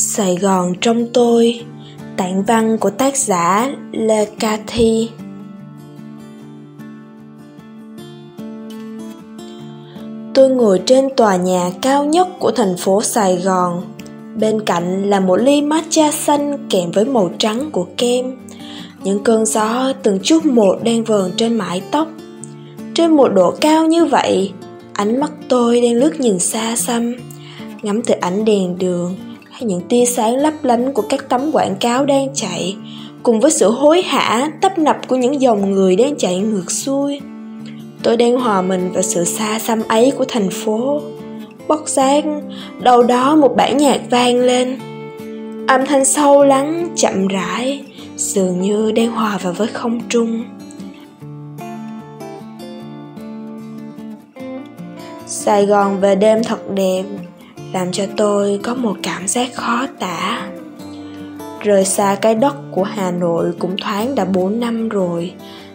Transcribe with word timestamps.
Sài 0.00 0.36
Gòn 0.36 0.72
trong 0.80 1.06
tôi 1.14 1.60
Tạng 2.16 2.42
văn 2.42 2.78
của 2.78 2.90
tác 2.90 3.16
giả 3.16 3.70
Lê 3.92 4.24
Ca 4.24 4.58
Thi. 4.66 5.10
Tôi 10.34 10.50
ngồi 10.50 10.82
trên 10.86 11.08
tòa 11.16 11.36
nhà 11.36 11.70
cao 11.82 12.04
nhất 12.04 12.28
của 12.38 12.50
thành 12.50 12.76
phố 12.76 13.02
Sài 13.02 13.36
Gòn. 13.36 13.82
Bên 14.36 14.64
cạnh 14.64 15.10
là 15.10 15.20
một 15.20 15.36
ly 15.36 15.62
matcha 15.62 16.12
xanh 16.12 16.66
kèm 16.70 16.90
với 16.90 17.04
màu 17.04 17.30
trắng 17.38 17.70
của 17.72 17.86
kem. 17.96 18.36
Những 19.04 19.24
cơn 19.24 19.46
gió 19.46 19.92
từng 20.02 20.18
chút 20.22 20.46
một 20.46 20.76
đang 20.84 21.04
vờn 21.04 21.32
trên 21.36 21.54
mái 21.54 21.82
tóc. 21.90 22.08
Trên 22.94 23.16
một 23.16 23.28
độ 23.28 23.54
cao 23.60 23.86
như 23.86 24.04
vậy, 24.04 24.52
Ánh 24.92 25.20
mắt 25.20 25.32
tôi 25.48 25.80
đang 25.80 25.94
lướt 25.94 26.20
nhìn 26.20 26.38
xa 26.38 26.76
xăm, 26.76 27.14
Ngắm 27.82 28.02
từ 28.02 28.14
ánh 28.20 28.44
đèn 28.44 28.78
đường 28.78 29.16
hay 29.58 29.66
những 29.66 29.80
tia 29.88 30.04
sáng 30.04 30.36
lấp 30.36 30.54
lánh 30.62 30.92
của 30.92 31.02
các 31.08 31.28
tấm 31.28 31.50
quảng 31.52 31.76
cáo 31.76 32.06
đang 32.06 32.28
chạy, 32.34 32.76
cùng 33.22 33.40
với 33.40 33.50
sự 33.50 33.70
hối 33.70 34.02
hả, 34.02 34.50
tấp 34.60 34.78
nập 34.78 35.08
của 35.08 35.16
những 35.16 35.40
dòng 35.40 35.70
người 35.70 35.96
đang 35.96 36.16
chạy 36.16 36.38
ngược 36.38 36.70
xuôi. 36.70 37.20
Tôi 38.02 38.16
đang 38.16 38.40
hòa 38.40 38.62
mình 38.62 38.92
vào 38.92 39.02
sự 39.02 39.24
xa 39.24 39.58
xăm 39.58 39.82
ấy 39.88 40.12
của 40.18 40.24
thành 40.28 40.50
phố. 40.50 41.00
Bất 41.68 41.88
giác, 41.88 42.24
đâu 42.80 43.02
đó 43.02 43.36
một 43.36 43.56
bản 43.56 43.76
nhạc 43.76 44.00
vang 44.10 44.40
lên. 44.40 44.78
Âm 45.68 45.86
thanh 45.86 46.04
sâu 46.04 46.44
lắng, 46.44 46.88
chậm 46.96 47.28
rãi, 47.28 47.84
dường 48.16 48.60
như 48.60 48.92
đang 48.92 49.10
hòa 49.12 49.38
vào 49.42 49.52
với 49.52 49.66
không 49.66 50.00
trung. 50.08 50.44
Sài 55.26 55.66
gòn 55.66 56.00
về 56.00 56.14
đêm 56.14 56.44
thật 56.44 56.74
đẹp 56.74 57.04
làm 57.72 57.92
cho 57.92 58.04
tôi 58.16 58.60
có 58.62 58.74
một 58.74 58.96
cảm 59.02 59.28
giác 59.28 59.54
khó 59.54 59.86
tả. 59.98 60.48
Rời 61.60 61.84
xa 61.84 62.16
cái 62.20 62.34
đất 62.34 62.54
của 62.70 62.82
hà 62.82 63.10
nội 63.10 63.52
cũng 63.58 63.76
thoáng 63.76 64.14
đã 64.14 64.24
bốn 64.24 64.60
năm 64.60 64.88
rồi. 64.88 65.32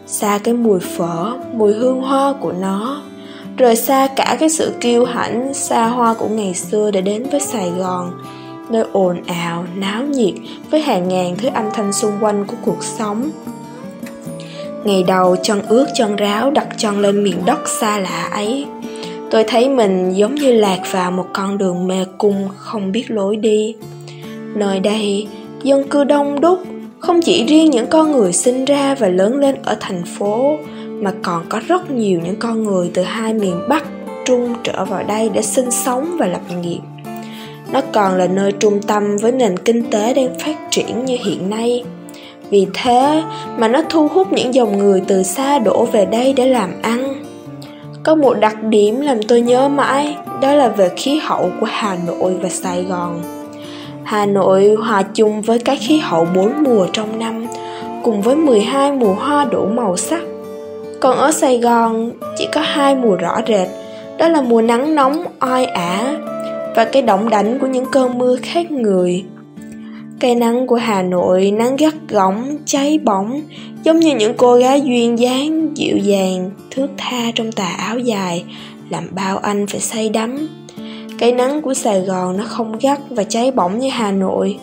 Xa 0.08 0.38
cái 0.38 0.53
mùi 0.53 0.80
phở, 0.80 1.33
mùi 1.53 1.73
hương 1.73 2.02
hoa 2.02 2.33
của 2.41 2.52
nó. 2.52 3.02
Rời 3.58 3.75
xa 3.75 4.08
cả 4.16 4.38
cái 4.39 4.50
sự 4.50 4.73
kiêu 4.81 5.05
hãnh, 5.05 5.53
xa 5.53 5.88
hoa 5.88 6.13
của 6.13 6.27
ngày 6.27 6.53
xưa 6.53 6.91
để 6.91 7.02
đến 7.02 7.23
với 7.31 7.39
sài 7.39 7.72
gòn. 7.72 8.11
Nơi 8.69 8.85
ồn 8.94 9.22
ào, 9.28 9.66
náo 9.75 10.03
nhiệt 10.03 10.33
với 10.72 10.81
hàng 10.81 11.07
ngàn 11.07 11.35
thứ 11.38 11.50
âm 11.53 11.66
thanh 11.73 11.94
xung 11.94 12.11
quanh 12.22 12.45
của 12.45 12.55
cuộc 12.66 12.83
sống. 12.83 13.31
Ngày 14.83 15.03
đầu 15.03 15.35
chân 15.44 15.61
ướt 15.67 15.85
chân 15.95 16.16
ráo, 16.16 16.52
đặt 16.52 16.67
chân 16.78 17.00
lên 17.00 17.23
miền 17.23 17.45
đất 17.45 17.67
xa 17.67 18.00
lạ 18.00 18.30
ấy 18.31 18.66
tôi 19.33 19.43
thấy 19.43 19.69
mình 19.69 20.13
giống 20.13 20.35
như 20.35 20.51
lạc 20.51 20.79
vào 20.91 21.11
một 21.11 21.25
con 21.33 21.57
đường 21.57 21.87
mê 21.87 22.05
cung 22.17 22.47
không 22.57 22.91
biết 22.91 23.11
lối 23.11 23.35
đi. 23.35 23.75
Nơi 24.55 24.79
đây, 24.79 25.27
dân 25.63 25.88
cư 25.89 26.03
đông 26.03 26.41
đúc, 26.41 26.59
không 26.99 27.21
chỉ 27.21 27.45
riêng 27.45 27.72
những 27.72 27.88
con 27.88 28.11
người 28.11 28.33
sinh 28.33 28.66
ra 28.66 28.95
và 28.95 29.07
lớn 29.07 29.39
lên 29.39 29.55
ở 29.63 29.77
thành 29.79 30.01
phố, 30.17 30.57
mà 30.88 31.11
còn 31.23 31.45
có 31.49 31.61
rất 31.67 31.91
nhiều 31.91 32.19
những 32.23 32.35
con 32.35 32.63
người 32.63 32.91
từ 32.93 33.03
hai 33.03 33.33
miền 33.33 33.59
bắc, 33.69 33.83
trung 34.25 34.53
trở 34.63 34.85
vào 34.85 35.03
đây 35.03 35.29
để 35.33 35.41
sinh 35.41 35.72
sống 35.72 36.16
và 36.19 36.27
lập 36.27 36.41
nghiệp. 36.61 36.79
Nó 37.72 37.81
còn 37.93 38.16
là 38.17 38.27
nơi 38.27 38.51
trung 38.51 38.81
tâm 38.88 39.17
với 39.17 39.31
nền 39.31 39.57
kinh 39.57 39.89
tế 39.91 40.13
đang 40.13 40.39
phát 40.39 40.55
triển 40.72 41.05
như 41.05 41.17
hiện 41.25 41.49
nay. 41.49 41.83
Vì 42.49 42.67
thế 42.73 43.23
mà 43.57 43.67
nó 43.67 43.81
thu 43.89 44.07
hút 44.07 44.33
những 44.33 44.53
dòng 44.53 44.77
người 44.77 45.01
từ 45.07 45.23
xa 45.23 45.59
đổ 45.59 45.85
về 45.85 46.05
đây 46.05 46.33
để 46.33 46.47
làm 46.47 46.69
ăn 46.81 47.12
có 48.03 48.16
một 48.16 48.34
đặc 48.34 48.64
điểm 48.64 49.02
làm 49.02 49.24
tôi 49.24 49.41
nhớ 49.41 49.68
mãi, 49.68 50.18
đó 50.41 50.53
là 50.53 50.68
về 50.68 50.90
khí 50.96 51.19
hậu 51.24 51.50
của 51.59 51.68
Hà 51.69 51.97
Nội 52.08 52.34
và 52.41 52.50
Sài 52.50 52.84
Gòn. 52.84 53.22
Hà 54.03 54.25
Nội 54.25 54.75
hòa 54.80 55.02
chung 55.02 55.41
với 55.41 55.59
cái 55.59 55.78
khí 55.78 55.97
hậu 55.97 56.28
bốn 56.36 56.64
mùa 56.64 56.88
trong 56.94 57.19
năm, 57.19 57.46
cùng 58.03 58.22
với 58.22 58.36
12 58.36 58.91
mùa 58.91 59.14
hoa 59.14 59.46
đủ 59.46 59.66
màu 59.66 59.97
sắc. 59.97 60.22
Còn 61.02 61.18
ở 61.18 61.31
Sài 61.31 61.58
Gòn 61.58 62.12
chỉ 62.38 62.47
có 62.53 62.62
hai 62.62 62.96
mùa 62.96 63.16
rõ 63.16 63.41
rệt, 63.47 63.68
đó 64.18 64.28
là 64.28 64.41
mùa 64.41 64.62
nắng 64.62 64.96
nóng 64.96 65.24
oi 65.40 65.66
ả 65.66 66.16
và 66.75 66.85
cái 66.85 67.02
động 67.02 67.30
đảnh 67.30 67.59
của 67.59 67.68
những 67.68 67.85
cơn 67.91 68.18
mưa 68.18 68.35
khác 68.41 68.72
người. 68.72 69.24
Cây 70.23 70.35
nắng 70.35 70.67
của 70.67 70.75
Hà 70.75 71.01
Nội 71.01 71.51
nắng 71.51 71.75
gắt 71.75 71.94
gỏng, 72.09 72.57
cháy 72.66 73.00
bỏng, 73.03 73.41
giống 73.84 74.00
như 74.00 74.16
những 74.16 74.34
cô 74.38 74.56
gái 74.56 74.81
duyên 74.81 75.19
dáng, 75.19 75.78
dịu 75.78 75.97
dàng, 75.97 76.51
thước 76.72 76.88
tha 76.97 77.31
trong 77.35 77.51
tà 77.51 77.66
áo 77.66 78.00
dài, 78.00 78.44
làm 78.89 79.07
bao 79.11 79.38
anh 79.38 79.67
phải 79.67 79.79
say 79.79 80.09
đắm. 80.09 80.47
Cái 81.19 81.31
nắng 81.31 81.61
của 81.61 81.73
Sài 81.73 82.01
Gòn 82.01 82.38
nó 82.38 82.44
không 82.44 82.78
gắt 82.81 83.00
và 83.09 83.23
cháy 83.23 83.51
bỏng 83.51 83.79
như 83.79 83.89
Hà 83.89 84.11
Nội, 84.11 84.57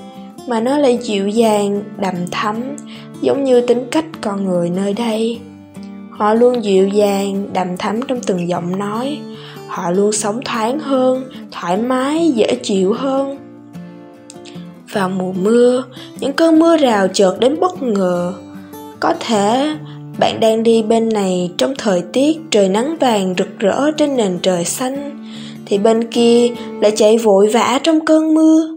mà 0.48 0.60
nó 0.60 0.78
lại 0.78 0.98
dịu 1.02 1.28
dàng, 1.28 1.82
đầm 1.98 2.14
thắm, 2.30 2.76
giống 3.20 3.44
như 3.44 3.60
tính 3.60 3.86
cách 3.90 4.06
con 4.20 4.44
người 4.44 4.70
nơi 4.70 4.92
đây. 4.92 5.38
Họ 6.10 6.34
luôn 6.34 6.64
dịu 6.64 6.88
dàng, 6.88 7.48
đầm 7.52 7.76
thắm 7.76 8.00
trong 8.08 8.20
từng 8.26 8.48
giọng 8.48 8.78
nói, 8.78 9.18
họ 9.66 9.90
luôn 9.90 10.12
sống 10.12 10.40
thoáng 10.44 10.78
hơn, 10.78 11.24
thoải 11.50 11.76
mái, 11.76 12.30
dễ 12.30 12.54
chịu 12.62 12.92
hơn 12.92 13.49
vào 14.92 15.08
mùa 15.08 15.32
mưa, 15.32 15.84
những 16.20 16.32
cơn 16.32 16.58
mưa 16.58 16.76
rào 16.76 17.08
chợt 17.08 17.36
đến 17.40 17.60
bất 17.60 17.82
ngờ. 17.82 18.32
Có 19.00 19.14
thể 19.20 19.76
bạn 20.18 20.40
đang 20.40 20.62
đi 20.62 20.82
bên 20.82 21.08
này 21.08 21.50
trong 21.58 21.74
thời 21.78 22.02
tiết 22.12 22.38
trời 22.50 22.68
nắng 22.68 22.96
vàng 23.00 23.34
rực 23.38 23.58
rỡ 23.58 23.90
trên 23.96 24.16
nền 24.16 24.38
trời 24.42 24.64
xanh, 24.64 25.26
thì 25.66 25.78
bên 25.78 26.10
kia 26.10 26.48
lại 26.80 26.92
chạy 26.96 27.18
vội 27.18 27.48
vã 27.48 27.80
trong 27.82 28.04
cơn 28.04 28.34
mưa. 28.34 28.68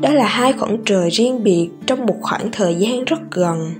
Đó 0.00 0.10
là 0.10 0.26
hai 0.26 0.52
khoảng 0.52 0.78
trời 0.84 1.10
riêng 1.10 1.44
biệt 1.44 1.68
trong 1.86 2.06
một 2.06 2.16
khoảng 2.20 2.50
thời 2.52 2.74
gian 2.74 3.04
rất 3.04 3.18
gần. 3.30 3.74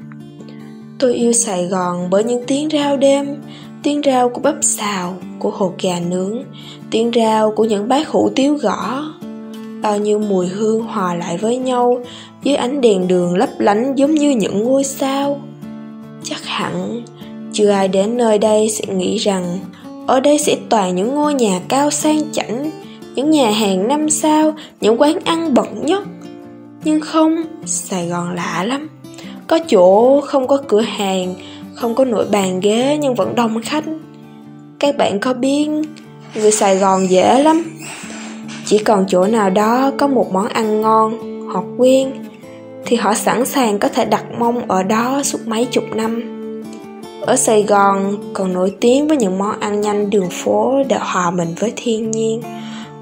Tôi 0.98 1.14
yêu 1.14 1.32
sài 1.32 1.66
gòn 1.66 2.10
bởi 2.10 2.24
những 2.24 2.44
tiếng 2.46 2.68
rao 2.70 2.96
đêm, 2.96 3.36
tiếng 3.82 4.00
rao 4.04 4.28
của 4.28 4.40
bắp 4.40 4.54
xào, 4.60 5.16
của 5.38 5.50
hột 5.50 5.74
gà 5.82 6.00
nướng, 6.10 6.42
tiếng 6.90 7.10
rao 7.14 7.50
của 7.50 7.64
những 7.64 7.88
bát 7.88 8.08
hủ 8.08 8.30
tiếu 8.36 8.54
gõ 8.54 9.04
bao 9.82 9.98
nhiêu 9.98 10.18
mùi 10.18 10.46
hương 10.46 10.82
hòa 10.82 11.14
lại 11.14 11.36
với 11.36 11.56
nhau, 11.56 12.00
dưới 12.42 12.56
ánh 12.56 12.80
đèn 12.80 13.08
đường 13.08 13.36
lấp 13.36 13.48
lánh 13.58 13.94
giống 13.96 14.14
như 14.14 14.30
những 14.30 14.64
ngôi 14.64 14.84
sao. 14.84 15.40
Chắc 16.22 16.44
hẳn 16.44 17.02
chưa 17.52 17.70
ai 17.70 17.88
đến 17.88 18.16
nơi 18.16 18.38
đây 18.38 18.68
sẽ 18.68 18.94
nghĩ 18.94 19.18
rằng, 19.18 19.58
ở 20.06 20.20
đây 20.20 20.38
sẽ 20.38 20.56
toàn 20.68 20.94
những 20.94 21.14
ngôi 21.14 21.34
nhà 21.34 21.60
cao 21.68 21.90
sang 21.90 22.32
chảnh, 22.32 22.70
những 23.14 23.30
nhà 23.30 23.50
hàng 23.50 23.88
năm 23.88 24.10
sao, 24.10 24.54
những 24.80 25.00
quán 25.00 25.18
ăn 25.24 25.54
bậc 25.54 25.68
nhất. 25.82 26.02
Nhưng 26.84 27.00
không, 27.00 27.36
sài 27.66 28.06
gòn 28.06 28.34
lạ 28.34 28.64
lắm. 28.66 28.88
Có 29.46 29.58
chỗ 29.68 30.20
không 30.20 30.46
có 30.46 30.58
cửa 30.68 30.80
hàng, 30.80 31.34
không 31.74 31.94
có 31.94 32.04
nội 32.04 32.26
bàn 32.32 32.60
ghế 32.60 32.98
nhưng 33.00 33.14
vẫn 33.14 33.34
đông 33.34 33.62
khách. 33.62 33.84
Các 34.78 34.96
bạn 34.96 35.20
có 35.20 35.34
biết 35.34 35.68
người 36.34 36.52
sài 36.52 36.76
gòn 36.76 37.10
dễ 37.10 37.42
lắm 37.42 37.64
chỉ 38.68 38.78
còn 38.78 39.04
chỗ 39.08 39.26
nào 39.26 39.50
đó 39.50 39.90
có 39.98 40.06
một 40.06 40.32
món 40.32 40.48
ăn 40.48 40.80
ngon 40.80 41.18
hoặc 41.52 41.64
quen 41.78 42.12
thì 42.86 42.96
họ 42.96 43.14
sẵn 43.14 43.44
sàng 43.44 43.78
có 43.78 43.88
thể 43.88 44.04
đặt 44.04 44.24
mông 44.38 44.68
ở 44.68 44.82
đó 44.82 45.20
suốt 45.22 45.38
mấy 45.46 45.64
chục 45.64 45.84
năm. 45.94 46.22
Ở 47.20 47.36
sài 47.36 47.62
gòn 47.62 48.16
còn 48.32 48.52
nổi 48.52 48.72
tiếng 48.80 49.08
với 49.08 49.16
những 49.16 49.38
món 49.38 49.60
ăn 49.60 49.80
nhanh 49.80 50.10
đường 50.10 50.28
phố 50.30 50.74
để 50.88 50.96
hòa 51.00 51.30
mình 51.30 51.48
với 51.58 51.72
thiên 51.76 52.10
nhiên, 52.10 52.42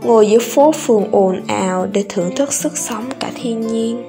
ngồi 0.02 0.28
giữa 0.28 0.38
phố 0.38 0.72
phường 0.72 1.04
ồn 1.10 1.40
ào 1.46 1.86
để 1.92 2.04
thưởng 2.08 2.36
thức 2.36 2.52
sức 2.52 2.76
sống 2.76 3.04
cả 3.20 3.30
thiên 3.42 3.60
nhiên. 3.60 4.02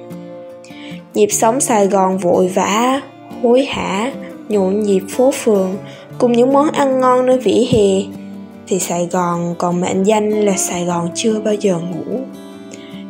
Nhịp 1.14 1.28
sống 1.30 1.60
sài 1.60 1.86
gòn 1.86 2.18
vội 2.18 2.48
vã, 2.54 3.00
hối 3.42 3.64
hả, 3.64 4.12
nhộn 4.48 4.80
nhịp 4.80 5.02
phố 5.08 5.30
phường 5.30 5.74
cùng 6.18 6.32
những 6.32 6.52
món 6.52 6.70
ăn 6.70 7.00
ngon 7.00 7.26
nơi 7.26 7.38
vỉa 7.38 7.64
hè 7.72 8.02
thì 8.68 8.78
Sài 8.78 9.08
Gòn 9.12 9.54
còn 9.58 9.80
mệnh 9.80 10.02
danh 10.02 10.30
là 10.30 10.56
Sài 10.56 10.84
Gòn 10.84 11.08
chưa 11.14 11.40
bao 11.40 11.54
giờ 11.54 11.78
ngủ. 11.78 12.20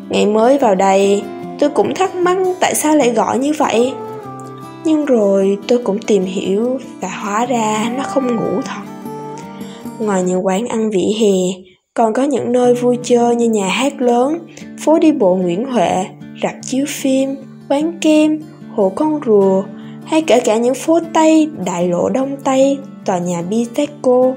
Ngày 0.09 0.27
mới 0.27 0.59
vào 0.59 0.75
đây, 0.75 1.23
tôi 1.59 1.71
cũng 1.71 1.95
thắc 1.95 2.15
mắc 2.15 2.39
tại 2.61 2.75
sao 2.75 2.97
lại 2.97 3.11
gọi 3.11 3.39
như 3.39 3.53
vậy. 3.59 3.93
Nhưng 4.85 5.05
rồi 5.05 5.59
tôi 5.69 5.79
cũng 5.79 5.99
tìm 5.99 6.23
hiểu 6.25 6.79
và 7.01 7.09
hóa 7.09 7.47
ra 7.47 7.93
nó 7.97 8.03
không 8.03 8.37
ngủ 8.37 8.61
thật. 8.65 8.83
Ngoài 9.99 10.23
những 10.23 10.47
quán 10.47 10.67
ăn 10.67 10.91
vỉa 10.91 11.13
hè, 11.21 11.63
còn 11.95 12.13
có 12.13 12.23
những 12.23 12.53
nơi 12.53 12.75
vui 12.75 12.99
chơi 13.03 13.37
như 13.37 13.49
nhà 13.51 13.69
hát 13.69 14.01
lớn, 14.01 14.39
phố 14.85 14.99
đi 14.99 15.13
bộ 15.13 15.35
Nguyễn 15.35 15.65
Huệ, 15.65 16.05
rạp 16.43 16.55
chiếu 16.63 16.85
phim, 16.89 17.37
quán 17.69 17.99
kem, 18.01 18.39
hồ 18.75 18.93
con 18.95 19.21
rùa, 19.27 19.63
hay 20.05 20.23
kể 20.23 20.41
cả 20.41 20.57
những 20.57 20.75
phố 20.75 20.99
Tây, 21.15 21.49
đại 21.65 21.89
lộ 21.89 22.09
Đông 22.09 22.37
Tây, 22.45 22.79
tòa 23.05 23.19
nhà 23.19 23.43
Biteco, 23.43 24.33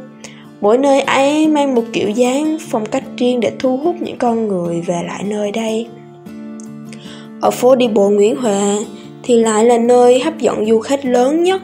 Mỗi 0.62 0.78
nơi 0.78 1.02
ấy 1.02 1.48
mang 1.48 1.76
một 1.76 1.84
kiểu 1.94 2.10
dáng, 2.10 2.58
phong 2.70 2.86
cách 2.86 3.04
riêng 3.18 3.40
để 3.40 3.52
thu 3.60 3.78
hút 3.78 3.96
những 4.00 4.18
con 4.18 4.48
người 4.48 4.82
về 4.82 5.02
lại 5.08 5.24
nơi 5.24 5.52
đây. 5.52 5.88
Ở 7.42 7.52
phố 7.52 7.76
đi 7.76 7.88
bộ 7.88 8.10
Nguyễn 8.10 8.36
Huệ 8.36 8.86
thì 9.24 9.36
lại 9.40 9.66
là 9.66 9.78
nơi 9.78 10.20
hấp 10.20 10.38
dẫn 10.40 10.66
du 10.66 10.80
khách 10.80 11.06
lớn 11.06 11.44
nhất. 11.44 11.62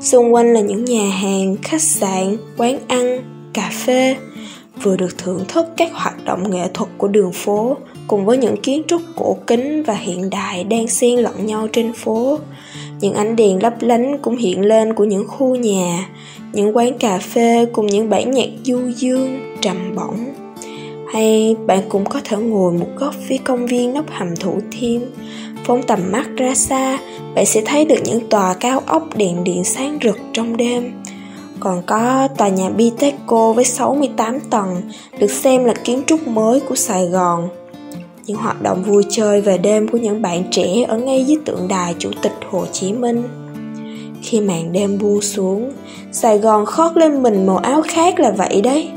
Xung 0.00 0.34
quanh 0.34 0.52
là 0.52 0.60
những 0.60 0.84
nhà 0.84 1.10
hàng, 1.10 1.56
khách 1.62 1.82
sạn, 1.82 2.36
quán 2.56 2.78
ăn, 2.88 3.18
cà 3.52 3.70
phê, 3.72 4.16
vừa 4.82 4.96
được 4.96 5.18
thưởng 5.18 5.40
thức 5.48 5.66
các 5.76 5.94
hoạt 5.94 6.24
động 6.24 6.50
nghệ 6.50 6.68
thuật 6.74 6.90
của 6.98 7.08
đường 7.08 7.32
phố, 7.32 7.76
cùng 8.06 8.24
với 8.24 8.38
những 8.38 8.56
kiến 8.56 8.82
trúc 8.86 9.02
cổ 9.16 9.36
kính 9.46 9.82
và 9.82 9.94
hiện 9.94 10.30
đại 10.30 10.64
đang 10.64 10.88
xen 10.88 11.18
lẫn 11.18 11.46
nhau 11.46 11.68
trên 11.72 11.92
phố. 11.92 12.38
Những 13.00 13.14
ánh 13.14 13.36
đèn 13.36 13.62
lấp 13.62 13.74
lánh 13.80 14.18
cũng 14.22 14.36
hiện 14.36 14.60
lên 14.60 14.94
của 14.94 15.04
những 15.04 15.28
khu 15.28 15.56
nhà, 15.56 16.08
những 16.52 16.76
quán 16.76 16.98
cà 16.98 17.18
phê 17.18 17.66
cùng 17.72 17.86
những 17.86 18.10
bản 18.10 18.30
nhạc 18.30 18.48
du 18.64 18.78
dương, 18.96 19.40
trầm 19.60 19.94
bổng. 19.94 20.34
Hay 21.12 21.56
bạn 21.66 21.80
cũng 21.88 22.04
có 22.04 22.20
thể 22.24 22.36
ngồi 22.36 22.72
một 22.72 22.88
góc 22.96 23.14
phía 23.28 23.36
công 23.36 23.66
viên 23.66 23.94
nóc 23.94 24.04
hầm 24.10 24.36
thủ 24.36 24.60
thiêm, 24.72 25.00
phóng 25.64 25.82
tầm 25.82 26.12
mắt 26.12 26.28
ra 26.36 26.54
xa, 26.54 26.98
bạn 27.34 27.46
sẽ 27.46 27.62
thấy 27.64 27.84
được 27.84 27.98
những 28.04 28.28
tòa 28.28 28.54
cao 28.54 28.82
ốc 28.86 29.16
đèn 29.16 29.44
điện 29.44 29.64
sáng 29.64 29.98
rực 30.02 30.18
trong 30.32 30.56
đêm. 30.56 30.92
Còn 31.60 31.82
có 31.86 32.28
tòa 32.36 32.48
nhà 32.48 32.70
Biteco 32.70 33.52
với 33.52 33.64
68 33.64 34.40
tầng, 34.40 34.82
được 35.18 35.30
xem 35.30 35.64
là 35.64 35.74
kiến 35.84 36.02
trúc 36.06 36.28
mới 36.28 36.60
của 36.60 36.74
Sài 36.74 37.06
Gòn. 37.06 37.48
Những 38.26 38.36
hoạt 38.36 38.62
động 38.62 38.82
vui 38.82 39.04
chơi 39.10 39.40
về 39.40 39.58
đêm 39.58 39.88
của 39.88 39.98
những 39.98 40.22
bạn 40.22 40.42
trẻ 40.50 40.84
ở 40.88 40.96
ngay 40.96 41.24
dưới 41.24 41.38
tượng 41.44 41.68
đài 41.68 41.94
Chủ 41.98 42.10
tịch 42.22 42.32
Hồ 42.50 42.64
Chí 42.72 42.92
Minh. 42.92 43.22
Khi 44.22 44.40
màn 44.40 44.72
đêm 44.72 44.98
buông 44.98 45.20
xuống, 45.20 45.72
Sài 46.12 46.38
Gòn 46.38 46.66
khoác 46.66 46.96
lên 46.96 47.22
mình 47.22 47.46
màu 47.46 47.56
áo 47.56 47.82
khác 47.88 48.20
là 48.20 48.30
vậy 48.30 48.60
đấy. 48.60 48.88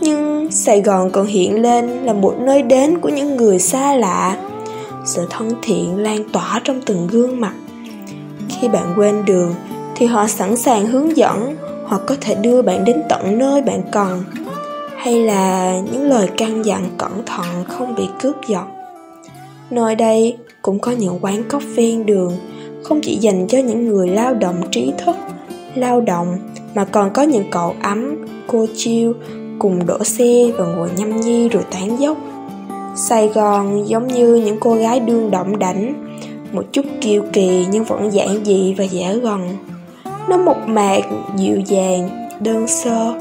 Nhưng 0.00 0.50
Sài 0.50 0.80
Gòn 0.80 1.10
còn 1.10 1.26
hiện 1.26 1.62
lên 1.62 1.86
là 1.86 2.12
một 2.12 2.34
nơi 2.40 2.62
đến 2.62 3.00
của 3.00 3.08
những 3.08 3.36
người 3.36 3.58
xa 3.58 3.94
lạ. 3.96 4.36
Sự 5.06 5.26
thân 5.30 5.52
thiện 5.62 5.96
lan 5.98 6.24
tỏa 6.32 6.60
trong 6.64 6.80
từng 6.86 7.06
gương 7.06 7.40
mặt. 7.40 7.54
Khi 8.48 8.68
bạn 8.68 8.94
quên 8.96 9.24
đường 9.24 9.54
thì 9.94 10.06
họ 10.06 10.26
sẵn 10.26 10.56
sàng 10.56 10.86
hướng 10.86 11.16
dẫn 11.16 11.56
hoặc 11.86 12.02
có 12.06 12.16
thể 12.20 12.34
đưa 12.34 12.62
bạn 12.62 12.84
đến 12.84 13.02
tận 13.08 13.38
nơi 13.38 13.62
bạn 13.62 13.82
cần 13.92 14.24
hay 15.04 15.14
là 15.14 15.78
những 15.92 16.02
lời 16.02 16.28
căn 16.36 16.64
dặn 16.64 16.84
cẩn 16.98 17.12
thận 17.26 17.64
không 17.68 17.94
bị 17.94 18.04
cướp 18.22 18.34
giật. 18.48 18.64
Nơi 19.70 19.94
đây 19.94 20.36
cũng 20.62 20.78
có 20.78 20.90
những 20.90 21.18
quán 21.20 21.42
cốc 21.48 21.62
ven 21.74 22.06
đường, 22.06 22.32
không 22.84 23.00
chỉ 23.02 23.16
dành 23.16 23.46
cho 23.48 23.58
những 23.58 23.88
người 23.88 24.08
lao 24.08 24.34
động 24.34 24.62
trí 24.70 24.92
thức, 25.04 25.16
lao 25.74 26.00
động, 26.00 26.38
mà 26.74 26.84
còn 26.84 27.10
có 27.12 27.22
những 27.22 27.44
cậu 27.50 27.74
ấm, 27.82 28.26
cô 28.46 28.66
chiêu 28.76 29.12
cùng 29.58 29.86
đổ 29.86 30.04
xe 30.04 30.50
và 30.58 30.64
ngồi 30.64 30.88
nhâm 30.96 31.20
nhi 31.20 31.48
rồi 31.48 31.62
tán 31.70 32.00
dốc 32.00 32.16
sài 32.96 33.28
gòn 33.28 33.88
giống 33.88 34.08
như 34.08 34.34
những 34.34 34.56
cô 34.60 34.74
gái 34.74 35.00
đương 35.00 35.30
động 35.30 35.58
đảnh, 35.58 35.94
một 36.52 36.64
chút 36.72 36.84
kiêu 37.00 37.22
kỳ 37.32 37.66
nhưng 37.70 37.84
vẫn 37.84 38.12
giản 38.12 38.44
dị 38.44 38.74
và 38.78 38.84
dễ 38.84 39.18
gần. 39.18 39.48
Nó 40.28 40.36
mộc 40.36 40.68
mạc, 40.68 41.00
dịu 41.36 41.60
dàng, 41.66 42.28
đơn 42.40 42.68
sơ 42.68 43.14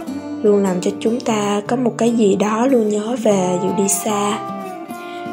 luôn 0.44 0.63
làm 0.63 0.81
cho 0.81 0.92
chúng 1.00 1.19
ta 1.19 1.62
có 1.68 1.75
một 1.75 1.94
cái 1.98 2.12
gì 2.12 2.36
đó 2.36 2.68
luôn 2.68 2.90
nhớ 2.90 3.16
về 3.24 3.60
dù 3.63 3.69
đi 3.78 3.88
xa. 3.88 4.40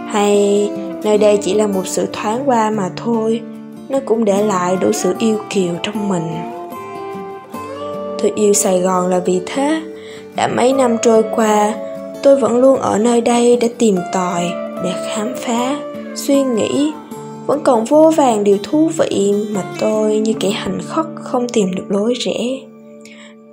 Hay 0.07 0.71
nơi 1.03 1.19
đây 1.19 1.37
chỉ 1.43 1.55
là 1.55 1.67
một 1.67 1.87
sự 1.87 2.07
thoáng 2.13 2.43
qua 2.47 2.71
mà 2.71 2.91
thôi, 2.97 3.41
nó 3.89 3.99
cũng 4.05 4.25
để 4.25 4.43
lại 4.43 4.77
đủ 4.81 4.93
sự 4.93 5.15
yêu 5.19 5.39
kiều 5.51 5.75
trong 5.83 6.09
mình. 6.09 6.29
Tôi 8.23 8.33
yêu 8.35 8.53
sài 8.53 8.81
gòn 8.81 9.07
là 9.07 9.19
vì 9.19 9.41
thế, 9.47 9.83
đã 10.37 10.49
mấy 10.49 10.73
năm 10.73 10.97
trôi 11.03 11.23
qua, 11.37 11.75
tôi 12.23 12.37
vẫn 12.37 12.61
luôn 12.61 12.81
ở 12.81 12.99
nơi 12.99 13.21
đây 13.21 13.57
để 13.61 13.69
tìm 13.79 13.97
tòi, 14.13 14.43
để 14.85 14.93
khám 15.09 15.33
phá, 15.37 15.77
suy 16.15 16.43
nghĩ. 16.43 16.93
Vẫn 17.47 17.61
còn 17.65 17.85
vô 17.85 18.13
vàng 18.17 18.45
điều 18.45 18.59
thú 18.63 18.91
vị 18.99 19.35
mà 19.51 19.63
tôi 19.81 20.19
như 20.19 20.33
kẻ 20.41 20.51
hành 20.51 20.79
khất 20.87 21.07
không 21.23 21.49
tìm 21.49 21.75
được 21.75 21.85
lối 21.89 22.15
rẽ 22.15 22.70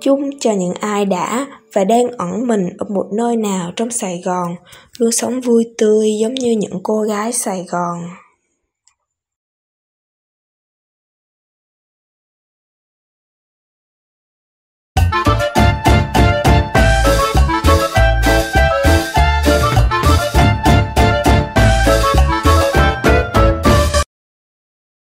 chung 0.00 0.30
cho 0.40 0.52
những 0.52 0.74
ai 0.80 1.04
đã 1.04 1.46
và 1.72 1.84
đang 1.84 2.08
ẩn 2.08 2.46
mình 2.46 2.68
ở 2.78 2.86
một 2.88 3.06
nơi 3.12 3.36
nào 3.36 3.72
trong 3.76 3.90
sài 3.90 4.22
gòn. 4.24 4.56
Luôn 4.98 5.12
sống 5.12 5.40
vui 5.40 5.64
tươi 5.78 6.10
giống 6.20 6.34
như 6.34 6.52
những 6.52 6.80
cô 6.82 7.02
gái 7.02 7.32
sài 7.32 7.66
gòn. 7.68 7.98